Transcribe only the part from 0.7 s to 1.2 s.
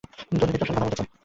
কথা বলতে চায়।